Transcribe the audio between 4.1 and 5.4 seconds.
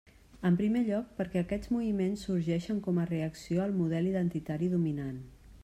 identitari dominant.